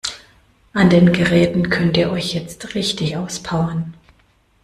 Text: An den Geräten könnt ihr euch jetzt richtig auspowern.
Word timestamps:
An 0.73 0.89
den 0.89 1.13
Geräten 1.13 1.69
könnt 1.69 1.95
ihr 1.95 2.09
euch 2.09 2.33
jetzt 2.33 2.73
richtig 2.73 3.17
auspowern. 3.17 3.93